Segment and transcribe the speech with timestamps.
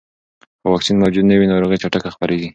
[0.61, 2.49] که واکسین موجود نه وي، ناروغي چټکه خپرېږي.